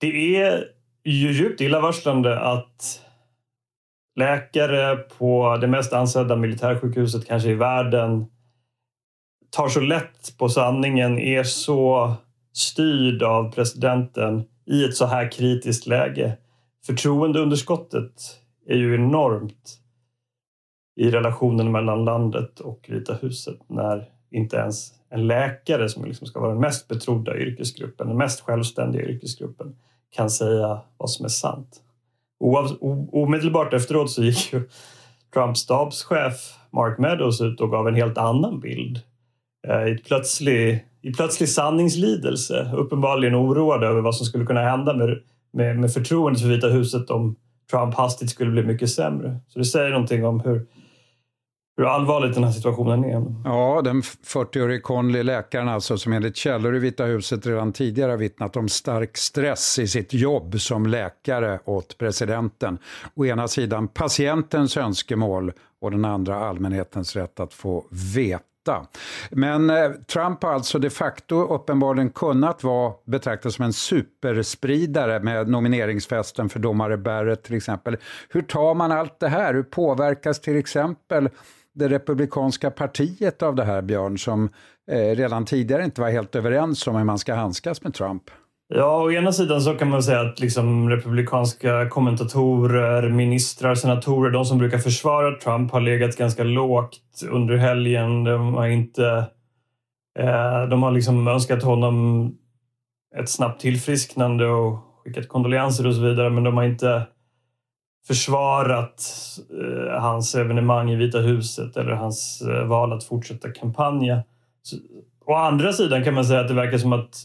Det 0.00 0.36
är 0.36 0.64
ju 1.04 1.32
djupt 1.32 1.60
illavarslande 1.60 2.40
att 2.40 3.03
läkare 4.16 4.96
på 4.96 5.56
det 5.60 5.66
mest 5.66 5.92
ansedda 5.92 6.36
militärsjukhuset 6.36 7.26
kanske 7.26 7.50
i 7.50 7.54
världen 7.54 8.26
tar 9.50 9.68
så 9.68 9.80
lätt 9.80 10.38
på 10.38 10.48
sanningen, 10.48 11.18
är 11.18 11.42
så 11.42 12.14
styrd 12.52 13.22
av 13.22 13.52
presidenten 13.52 14.44
i 14.66 14.84
ett 14.84 14.96
så 14.96 15.06
här 15.06 15.30
kritiskt 15.30 15.86
läge. 15.86 16.36
Förtroendeunderskottet 16.86 18.40
är 18.66 18.76
ju 18.76 18.94
enormt 18.94 19.80
i 20.96 21.10
relationen 21.10 21.72
mellan 21.72 22.04
landet 22.04 22.60
och 22.60 22.86
Vita 22.88 23.14
huset 23.14 23.58
när 23.66 24.08
inte 24.30 24.56
ens 24.56 24.92
en 25.10 25.26
läkare 25.26 25.88
som 25.88 26.04
liksom 26.04 26.26
ska 26.26 26.40
vara 26.40 26.52
den 26.52 26.60
mest 26.60 26.88
betrodda 26.88 27.36
yrkesgruppen, 27.36 28.08
den 28.08 28.16
mest 28.16 28.40
självständiga 28.40 29.02
yrkesgruppen, 29.02 29.76
kan 30.10 30.30
säga 30.30 30.80
vad 30.96 31.10
som 31.10 31.24
är 31.24 31.28
sant. 31.28 31.80
Omedelbart 33.12 33.74
efteråt 33.74 34.10
så 34.10 34.24
gick 34.24 34.52
ju 34.52 34.62
Trumps 35.34 35.60
stabschef 35.60 36.58
Mark 36.72 36.98
Meadows 36.98 37.40
ut 37.40 37.60
och 37.60 37.70
gav 37.70 37.88
en 37.88 37.94
helt 37.94 38.18
annan 38.18 38.60
bild. 38.60 39.00
Eh, 39.68 39.86
I 39.86 39.98
plötslig, 39.98 40.84
i 41.02 41.12
plötslig 41.12 41.48
sanningslidelse, 41.48 42.70
uppenbarligen 42.74 43.34
oroad 43.34 43.84
över 43.84 44.00
vad 44.00 44.16
som 44.16 44.26
skulle 44.26 44.46
kunna 44.46 44.60
hända 44.60 44.94
med, 44.94 45.18
med, 45.52 45.78
med 45.78 45.92
förtroendet 45.92 46.42
för 46.42 46.48
Vita 46.48 46.68
huset 46.68 47.10
om 47.10 47.36
Trump 47.70 47.94
hastigt 47.94 48.30
skulle 48.30 48.50
bli 48.50 48.62
mycket 48.62 48.90
sämre. 48.90 49.40
Så 49.48 49.58
det 49.58 49.64
säger 49.64 49.90
någonting 49.90 50.26
om 50.26 50.40
hur, 50.40 50.66
hur 51.76 51.84
allvarligt 51.84 52.34
den 52.34 52.44
här 52.44 52.50
situationen 52.50 53.04
är. 53.04 53.34
Ja, 53.44 53.80
den 53.84 54.02
40-årige 54.02 54.80
Conley, 54.80 55.22
läkaren 55.22 55.68
alltså, 55.68 55.98
som 55.98 56.12
enligt 56.12 56.36
källor 56.36 56.76
i 56.76 56.78
Vita 56.78 57.04
huset 57.04 57.46
redan 57.46 57.72
tidigare 57.72 58.10
har 58.10 58.16
vittnat 58.16 58.56
om 58.56 58.68
stark 58.68 59.16
stress 59.16 59.78
i 59.78 59.88
sitt 59.88 60.12
jobb 60.12 60.60
som 60.60 60.86
läkare 60.86 61.60
åt 61.64 61.98
presidenten. 61.98 62.78
Å 63.14 63.26
ena 63.26 63.48
sidan 63.48 63.88
patientens 63.88 64.76
önskemål 64.76 65.52
och 65.80 65.90
den 65.90 66.04
andra 66.04 66.36
allmänhetens 66.36 67.16
rätt 67.16 67.40
att 67.40 67.54
få 67.54 67.84
veta 68.14 68.86
men 69.30 69.70
eh, 69.70 69.90
Trump 69.90 70.42
har 70.42 70.52
alltså 70.52 70.78
de 70.78 70.90
facto 70.90 71.54
uppenbarligen 71.54 72.10
kunnat 72.10 72.64
vara 72.64 72.92
betraktad 73.04 73.52
som 73.52 73.64
en 73.64 73.72
superspridare 73.72 75.20
med 75.20 75.48
nomineringsfesten 75.48 76.48
för 76.48 76.60
domare 76.60 76.96
Barrett 76.96 77.42
till 77.42 77.56
exempel. 77.56 77.96
Hur 78.28 78.42
tar 78.42 78.74
man 78.74 78.92
allt 78.92 79.20
det 79.20 79.28
här? 79.28 79.54
Hur 79.54 79.62
påverkas 79.62 80.40
till 80.40 80.56
exempel 80.56 81.28
det 81.74 81.88
republikanska 81.88 82.70
partiet 82.70 83.42
av 83.42 83.54
det 83.54 83.64
här, 83.64 83.82
Björn, 83.82 84.18
som 84.18 84.48
eh, 84.90 85.16
redan 85.16 85.44
tidigare 85.44 85.84
inte 85.84 86.00
var 86.00 86.10
helt 86.10 86.34
överens 86.34 86.86
om 86.86 86.96
hur 86.96 87.04
man 87.04 87.18
ska 87.18 87.34
handskas 87.34 87.82
med 87.82 87.94
Trump? 87.94 88.22
Ja, 88.68 89.02
å 89.02 89.12
ena 89.12 89.32
sidan 89.32 89.60
så 89.60 89.74
kan 89.74 89.88
man 89.88 90.02
säga 90.02 90.20
att 90.20 90.40
liksom 90.40 90.90
republikanska 90.90 91.88
kommentatorer, 91.88 93.08
ministrar, 93.08 93.74
senatorer, 93.74 94.30
de 94.30 94.44
som 94.44 94.58
brukar 94.58 94.78
försvara 94.78 95.38
Trump 95.38 95.72
har 95.72 95.80
legat 95.80 96.16
ganska 96.16 96.44
lågt 96.44 97.00
under 97.30 97.56
helgen. 97.56 98.24
De 98.24 98.54
har 98.54 98.66
inte... 98.66 99.06
Eh, 100.18 100.68
de 100.70 100.82
har 100.82 100.90
liksom 100.90 101.28
önskat 101.28 101.62
honom 101.62 102.30
ett 103.16 103.28
snabbt 103.28 103.60
tillfrisknande 103.60 104.46
och 104.46 104.78
skickat 105.04 105.28
kondolenser 105.28 105.86
och 105.86 105.94
så 105.94 106.00
vidare, 106.00 106.30
men 106.30 106.44
de 106.44 106.56
har 106.56 106.64
inte 106.64 107.02
försvarat 108.06 109.02
eh, 109.50 110.00
hans 110.00 110.34
evenemang 110.34 110.90
i 110.90 110.96
Vita 110.96 111.18
huset 111.18 111.76
eller 111.76 111.92
hans 111.92 112.42
eh, 112.42 112.66
val 112.66 112.92
att 112.92 113.04
fortsätta 113.04 113.50
kampanja. 113.50 114.22
Så, 114.62 114.76
å 115.26 115.34
andra 115.34 115.72
sidan 115.72 116.04
kan 116.04 116.14
man 116.14 116.24
säga 116.24 116.40
att 116.40 116.48
det 116.48 116.54
verkar 116.54 116.78
som 116.78 116.92
att 116.92 117.24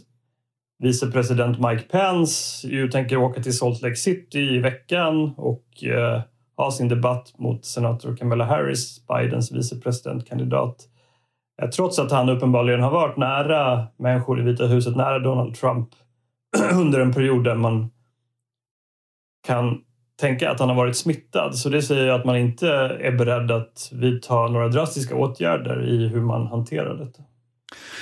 vicepresident 0.79 1.59
Mike 1.59 1.83
Pence 1.83 2.67
ju 2.67 2.87
tänker 2.87 3.17
åka 3.17 3.43
till 3.43 3.57
Salt 3.57 3.81
Lake 3.81 3.95
City 3.95 4.39
i 4.39 4.59
veckan 4.59 5.33
och 5.37 5.83
eh, 5.83 6.21
ha 6.57 6.71
sin 6.71 6.87
debatt 6.87 7.33
mot 7.37 7.65
senator 7.65 8.15
Kamala 8.15 8.45
Harris, 8.45 9.07
Bidens 9.07 9.51
vicepresidentkandidat. 9.51 10.75
Eh, 11.61 11.69
trots 11.69 11.99
att 11.99 12.11
han 12.11 12.29
uppenbarligen 12.29 12.81
har 12.81 12.91
varit 12.91 13.17
nära 13.17 13.87
människor 13.97 14.39
i 14.39 14.43
Vita 14.43 14.65
huset, 14.65 14.95
nära 14.95 15.19
Donald 15.19 15.55
Trump 15.55 15.89
under 16.73 16.99
en 16.99 17.13
period 17.13 17.43
där 17.43 17.55
man 17.55 17.89
kan 19.47 19.81
tänka 20.19 20.51
att 20.51 20.59
han 20.59 20.69
har 20.69 20.75
varit 20.75 20.97
smittad. 20.97 21.55
Så 21.55 21.69
det 21.69 21.81
säger 21.81 22.11
att 22.11 22.25
man 22.25 22.37
inte 22.37 22.69
är 23.01 23.11
beredd 23.11 23.51
att 23.51 23.89
vidta 23.91 24.47
några 24.47 24.67
drastiska 24.67 25.15
åtgärder 25.15 25.89
i 25.89 26.07
hur 26.07 26.21
man 26.21 26.47
hanterar 26.47 26.95
detta. 26.95 27.23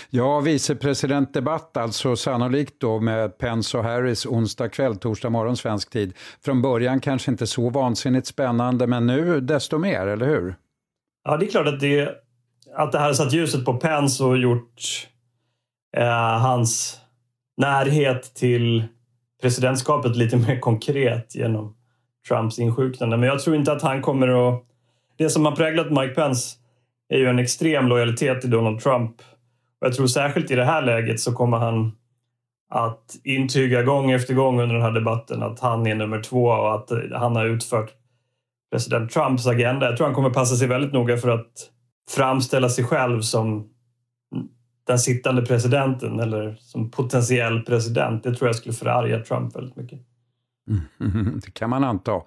Ja, 0.10 0.40
vicepresidentdebatt 0.40 1.78
alltså 1.78 2.16
sannolikt 2.16 2.82
då 2.82 3.00
med 3.00 3.38
Pence 3.38 3.78
och 3.78 3.84
Harris 3.84 4.26
onsdag 4.26 4.70
kväll, 4.70 4.96
torsdag 4.96 5.30
morgon 5.30 5.58
svensk 5.58 5.90
tid. 5.90 6.14
Från 6.46 6.62
början 6.62 7.00
kanske 7.00 7.32
inte 7.32 7.48
så 7.48 7.70
vansinnigt 7.70 8.28
spännande, 8.28 8.88
men 8.88 9.08
nu 9.08 9.42
desto 9.42 9.78
mer, 9.78 10.08
eller 10.08 10.26
hur? 10.26 10.56
Ja, 11.24 11.38
det 11.38 11.46
är 11.46 11.50
klart 11.50 11.68
att 11.68 11.80
det, 11.80 12.10
att 12.76 12.92
det 12.92 13.00
här 13.00 13.14
satt 13.14 13.34
ljuset 13.34 13.66
på 13.66 13.74
Pence 13.74 14.24
och 14.24 14.38
gjort 14.38 15.08
eh, 15.98 16.40
hans 16.40 17.00
närhet 17.58 18.36
till 18.36 18.84
presidentskapet 19.42 20.16
lite 20.16 20.38
mer 20.38 20.60
konkret 20.60 21.36
genom 21.36 21.77
Trumps 22.28 22.60
insjuknande. 22.60 23.18
Men 23.18 23.30
jag 23.30 23.40
tror 23.40 23.56
inte 23.56 23.72
att 23.72 23.82
han 23.82 24.02
kommer 24.02 24.50
att... 24.50 24.64
Det 25.18 25.30
som 25.30 25.46
har 25.46 25.56
präglat 25.56 25.92
Mike 25.92 26.14
Pence 26.14 26.58
är 27.10 27.18
ju 27.18 27.28
en 27.28 27.40
extrem 27.40 27.88
lojalitet 27.88 28.42
till 28.42 28.50
Donald 28.50 28.80
Trump 28.80 29.22
och 29.82 29.88
jag 29.88 29.94
tror 29.94 30.08
särskilt 30.08 30.52
i 30.52 30.56
det 30.56 30.66
här 30.66 30.82
läget 30.82 31.20
så 31.20 31.34
kommer 31.34 31.58
han 31.58 31.92
att 32.70 33.16
intyga 33.24 33.84
gång 33.84 34.12
efter 34.12 34.34
gång 34.34 34.60
under 34.60 34.76
den 34.76 34.84
här 34.84 34.92
debatten 34.92 35.44
att 35.44 35.60
han 35.60 35.88
är 35.88 35.96
nummer 35.96 36.22
två 36.22 36.46
och 36.46 36.76
att 36.76 36.92
eh, 36.92 37.00
han 37.14 37.36
har 37.36 37.46
utfört 37.46 37.92
president 38.72 39.12
Trumps 39.12 39.48
agenda. 39.48 39.86
Jag 39.86 39.98
tror 39.98 40.08
han 40.08 40.16
kommer 40.16 40.30
passa 40.30 40.56
sig 40.56 40.68
väldigt 40.68 40.94
noga 40.94 41.18
för 41.18 41.30
att 41.30 41.72
framställa 42.10 42.70
sig 42.70 42.84
själv 42.84 43.22
som 43.22 43.70
den 44.88 45.00
sittande 45.00 45.42
presidenten 45.42 46.20
eller 46.20 46.56
som 46.60 46.92
potentiell 46.92 47.62
president. 47.62 48.24
Det 48.24 48.36
tror 48.36 48.48
jag 48.48 48.56
skulle 48.56 48.74
förarga 48.74 49.20
Trump 49.20 49.56
väldigt 49.56 49.76
mycket. 49.76 50.00
Mm, 50.68 51.40
det 51.46 51.52
kan 51.54 51.70
man 51.70 51.84
anta. 51.84 52.22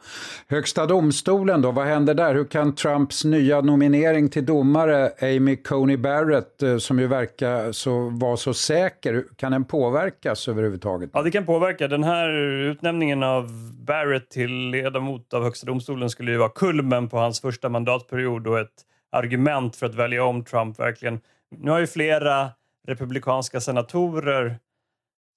Högsta 0.48 0.86
domstolen 0.86 1.62
då, 1.62 1.70
vad 1.70 1.86
händer 1.86 2.14
där? 2.14 2.34
Hur 2.34 2.44
kan 2.44 2.74
Trumps 2.74 3.24
nya 3.24 3.60
nominering 3.60 4.28
till 4.28 4.46
domare, 4.46 5.12
Amy 5.22 5.56
Coney 5.56 5.96
Barrett, 5.96 6.62
eh, 6.62 6.76
som 6.76 6.98
ju 6.98 7.06
verkar 7.06 7.72
så, 7.72 8.08
vara 8.08 8.36
så 8.36 8.54
säker, 8.54 9.24
kan 9.36 9.52
den 9.52 9.64
påverkas 9.64 10.48
överhuvudtaget? 10.48 11.10
Ja, 11.12 11.22
det 11.22 11.30
kan 11.30 11.46
påverka. 11.46 11.88
Den 11.88 12.04
här 12.04 12.28
utnämningen 12.70 13.22
av 13.22 13.48
Barrett 13.86 14.30
till 14.30 14.70
ledamot 14.70 15.34
av 15.34 15.42
Högsta 15.42 15.66
domstolen 15.66 16.10
skulle 16.10 16.30
ju 16.30 16.38
vara 16.38 16.48
kulmen 16.48 17.08
på 17.08 17.16
hans 17.16 17.40
första 17.40 17.68
mandatperiod 17.68 18.46
och 18.46 18.58
ett 18.58 18.84
argument 19.12 19.76
för 19.76 19.86
att 19.86 19.94
välja 19.94 20.24
om 20.24 20.44
Trump 20.44 20.80
verkligen. 20.80 21.20
Nu 21.56 21.70
har 21.70 21.78
ju 21.78 21.86
flera 21.86 22.50
republikanska 22.86 23.60
senatorer 23.60 24.58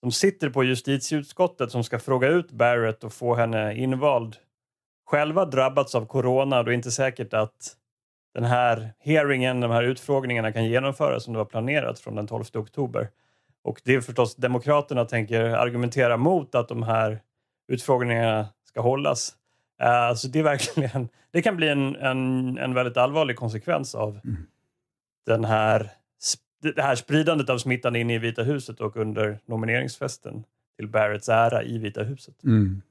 som 0.03 0.11
sitter 0.11 0.49
på 0.49 0.63
justitieutskottet 0.63 1.71
som 1.71 1.83
ska 1.83 1.99
fråga 1.99 2.27
ut 2.27 2.51
Barrett 2.51 3.03
och 3.03 3.13
få 3.13 3.35
henne 3.35 3.75
invald 3.75 4.35
själva 5.05 5.45
drabbats 5.45 5.95
av 5.95 6.05
corona 6.05 6.59
och 6.59 6.65
det 6.65 6.71
är 6.71 6.75
inte 6.75 6.91
säkert 6.91 7.33
att 7.33 7.75
den 8.33 8.43
här 8.43 8.93
hearingen, 8.99 9.59
de 9.59 9.71
här 9.71 9.83
utfrågningarna 9.83 10.51
kan 10.51 10.65
genomföras 10.65 11.23
som 11.23 11.33
det 11.33 11.37
var 11.37 11.45
planerat 11.45 11.99
från 11.99 12.15
den 12.15 12.27
12 12.27 12.43
oktober. 12.53 13.09
Och 13.63 13.81
det 13.83 13.95
är 13.95 14.01
förstås 14.01 14.35
Demokraterna 14.35 15.05
tänker 15.05 15.41
argumentera 15.41 16.17
mot 16.17 16.55
att 16.55 16.67
de 16.67 16.83
här 16.83 17.21
utfrågningarna 17.67 18.47
ska 18.67 18.81
hållas. 18.81 19.35
Uh, 19.83 20.15
så 20.15 20.27
det 20.27 20.39
är 20.39 20.43
verkligen, 20.43 21.09
det 21.31 21.41
kan 21.41 21.55
bli 21.55 21.69
en, 21.69 21.95
en, 21.95 22.57
en 22.57 22.73
väldigt 22.73 22.97
allvarlig 22.97 23.35
konsekvens 23.35 23.95
av 23.95 24.19
mm. 24.23 24.37
den 25.25 25.45
här 25.45 25.91
det 26.75 26.81
här 26.81 26.95
spridandet 26.95 27.49
av 27.49 27.57
smittan 27.57 27.95
in 27.95 28.09
i 28.09 28.17
Vita 28.17 28.43
huset 28.43 28.81
och 28.81 28.97
under 28.97 29.39
nomineringsfesten 29.45 30.43
till 30.77 30.87
Barretts 30.87 31.29
ära 31.29 31.63
i 31.63 31.77
Vita 31.77 32.03
huset. 32.03 32.43
Mm. 32.43 32.81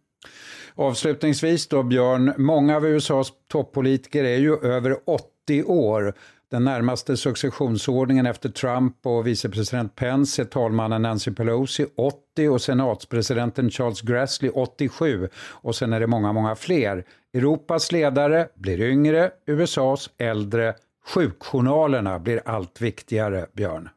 Avslutningsvis 0.75 1.69
då 1.69 1.83
Björn, 1.83 2.33
många 2.37 2.76
av 2.76 2.87
USAs 2.87 3.33
toppolitiker 3.49 4.25
är 4.25 4.38
ju 4.38 4.57
över 4.57 4.97
80 5.07 5.64
år. 5.64 6.14
Den 6.50 6.64
närmaste 6.64 7.17
successionsordningen 7.17 8.26
efter 8.26 8.49
Trump 8.49 9.07
och 9.07 9.26
vicepresident 9.26 9.95
Pence 9.95 10.43
är 10.43 10.47
talmannen 10.47 11.02
Nancy 11.02 11.31
Pelosi 11.31 11.87
80 11.97 12.49
och 12.49 12.62
senatspresidenten 12.62 13.71
Charles 13.71 14.00
Grassley 14.00 14.50
87 14.50 15.29
och 15.37 15.75
sen 15.75 15.93
är 15.93 16.00
det 16.00 16.07
många, 16.07 16.33
många 16.33 16.57
fler. 16.57 17.05
Europas 17.35 17.93
ledare 17.93 18.49
blir 18.55 18.81
yngre, 18.81 19.31
USAs 19.47 20.11
äldre 20.19 20.75
Sjukjournalerna 21.06 22.18
blir 22.18 22.42
allt 22.44 22.80
viktigare, 22.80 23.47
Björn. 23.52 23.88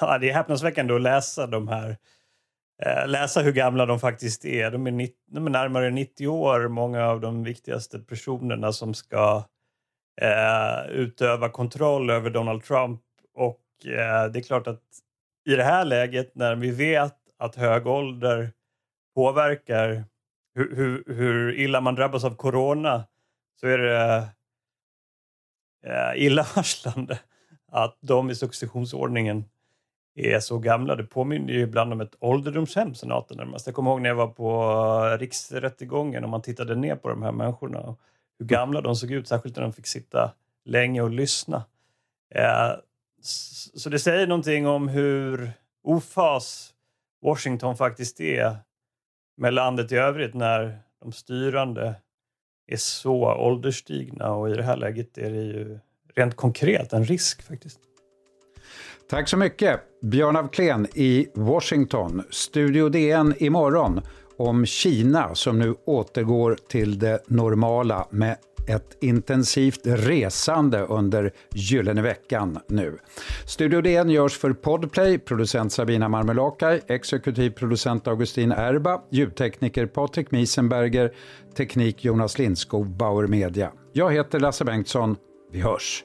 Ja, 0.00 0.18
det 0.18 0.30
är 0.30 0.34
häpnadsväckande 0.34 0.94
att 0.94 1.00
läsa 1.00 1.46
de 1.46 1.68
här 1.68 1.96
eh, 2.82 3.08
läsa 3.08 3.40
hur 3.40 3.52
gamla 3.52 3.86
de 3.86 4.00
faktiskt 4.00 4.44
är. 4.44 4.70
De 4.70 4.86
är, 4.86 4.90
90, 4.90 5.14
de 5.30 5.46
är 5.46 5.50
närmare 5.50 5.90
90 5.90 6.28
år, 6.28 6.68
många 6.68 7.06
av 7.06 7.20
de 7.20 7.44
viktigaste 7.44 7.98
personerna 7.98 8.72
som 8.72 8.94
ska 8.94 9.44
eh, 10.20 10.90
utöva 10.90 11.48
kontroll 11.48 12.10
över 12.10 12.30
Donald 12.30 12.64
Trump. 12.64 13.00
Och 13.34 13.86
eh, 13.86 14.32
det 14.32 14.38
är 14.38 14.42
klart 14.42 14.66
att 14.66 14.82
i 15.48 15.56
det 15.56 15.64
här 15.64 15.84
läget 15.84 16.34
när 16.34 16.54
vi 16.54 16.70
vet 16.70 17.16
att 17.38 17.56
hög 17.56 17.86
ålder 17.86 18.52
påverkar 19.14 20.04
hur, 20.54 20.76
hur, 20.76 21.04
hur 21.06 21.54
illa 21.54 21.80
man 21.80 21.94
drabbas 21.94 22.24
av 22.24 22.36
corona 22.36 23.04
så 23.60 23.66
är 23.66 23.78
det 23.78 24.28
eh, 25.84 26.22
illavarslande 26.22 27.18
att 27.72 27.98
de 28.00 28.30
i 28.30 28.34
successionsordningen 28.34 29.44
är 30.14 30.40
så 30.40 30.58
gamla. 30.58 30.96
Det 30.96 31.04
påminner 31.04 31.52
ju 31.52 31.60
ibland 31.60 31.92
om 31.92 32.00
ett 32.00 32.14
ålderdomshem, 32.20 32.94
senaten 32.94 33.36
närmast. 33.36 33.54
Alltså, 33.54 33.68
jag 33.68 33.74
kommer 33.74 33.90
ihåg 33.90 34.00
när 34.00 34.08
jag 34.08 34.16
var 34.16 34.26
på 34.26 34.62
eh, 35.12 35.18
riksrättegången 35.18 36.24
och 36.24 36.30
man 36.30 36.42
tittade 36.42 36.74
ner 36.74 36.96
på 36.96 37.08
de 37.08 37.22
här 37.22 37.32
människorna 37.32 37.80
och 37.80 38.00
hur 38.38 38.46
gamla 38.46 38.80
de 38.80 38.96
såg 38.96 39.10
ut, 39.10 39.28
särskilt 39.28 39.56
när 39.56 39.62
de 39.62 39.72
fick 39.72 39.86
sitta 39.86 40.32
länge 40.64 41.02
och 41.02 41.10
lyssna. 41.10 41.64
Eh, 42.34 42.72
så 43.74 43.90
det 43.90 43.98
säger 43.98 44.26
någonting 44.26 44.66
om 44.66 44.88
hur 44.88 45.52
ofas 45.82 46.74
Washington 47.22 47.76
faktiskt 47.76 48.20
är 48.20 48.56
med 49.36 49.54
landet 49.54 49.92
i 49.92 49.96
övrigt 49.96 50.34
när 50.34 50.78
de 51.00 51.12
styrande 51.12 51.94
är 52.70 52.76
så 52.76 53.34
ålderstigna 53.34 54.30
och 54.34 54.50
i 54.50 54.54
det 54.54 54.62
här 54.62 54.76
läget 54.76 55.18
är 55.18 55.30
det 55.30 55.42
ju 55.42 55.78
rent 56.14 56.36
konkret 56.36 56.92
en 56.92 57.04
risk 57.04 57.42
faktiskt. 57.42 57.80
Tack 59.10 59.28
så 59.28 59.36
mycket. 59.36 59.80
Björn 60.02 60.36
af 60.36 60.50
Kleen 60.52 60.86
i 60.94 61.26
Washington. 61.34 62.22
Studio 62.30 62.88
DN 62.88 63.34
imorgon 63.38 64.00
om 64.36 64.66
Kina 64.66 65.34
som 65.34 65.58
nu 65.58 65.74
återgår 65.84 66.56
till 66.68 66.98
det 66.98 67.22
normala 67.26 68.06
med 68.10 68.36
ett 68.70 68.96
intensivt 69.00 69.80
resande 69.84 70.80
under 70.80 71.32
Gyllene 71.54 72.02
veckan 72.02 72.58
nu. 72.68 72.98
Studio 73.46 73.80
DN 73.80 74.10
görs 74.10 74.38
för 74.38 74.52
Podplay, 74.52 75.18
producent 75.18 75.72
Sabina 75.72 76.08
Marmelakai, 76.08 76.80
exekutiv 76.86 77.50
producent 77.50 78.08
Augustin 78.08 78.52
Erba, 78.52 79.02
ljudtekniker 79.10 79.86
Patrik 79.86 80.30
Miesenberger, 80.30 81.12
teknik 81.56 82.04
Jonas 82.04 82.38
Lindskog, 82.38 82.86
Bauer 82.86 83.26
Media. 83.26 83.72
Jag 83.92 84.12
heter 84.12 84.40
Lasse 84.40 84.64
Bengtsson. 84.64 85.16
Vi 85.52 85.60
hörs! 85.60 86.04